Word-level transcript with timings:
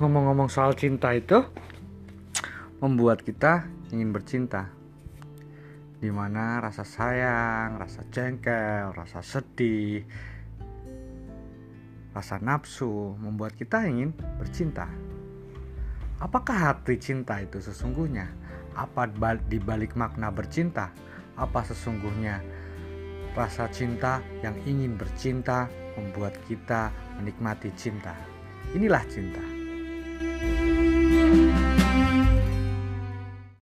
ngomong-ngomong 0.00 0.48
soal 0.48 0.72
cinta 0.72 1.12
itu 1.12 1.44
membuat 2.80 3.20
kita 3.20 3.68
ingin 3.92 4.16
bercinta 4.16 4.72
di 6.00 6.08
mana 6.08 6.56
rasa 6.64 6.88
sayang, 6.88 7.76
rasa 7.76 8.08
jengkel, 8.08 8.96
rasa 8.96 9.20
sedih, 9.20 10.08
rasa 12.16 12.40
nafsu 12.40 13.12
membuat 13.20 13.52
kita 13.52 13.84
ingin 13.84 14.16
bercinta. 14.40 14.88
Apakah 16.16 16.72
arti 16.72 16.96
cinta 16.96 17.36
itu 17.44 17.60
sesungguhnya? 17.60 18.32
Apa 18.72 19.04
di 19.36 19.60
balik 19.60 20.00
makna 20.00 20.32
bercinta? 20.32 20.96
Apa 21.36 21.60
sesungguhnya 21.60 22.40
rasa 23.36 23.68
cinta 23.68 24.24
yang 24.40 24.56
ingin 24.64 24.96
bercinta 24.96 25.68
membuat 26.00 26.40
kita 26.48 26.88
menikmati 27.20 27.68
cinta? 27.76 28.16
Inilah 28.72 29.04
cinta. 29.04 29.49
Thank 30.20 30.42
you. 30.42 30.49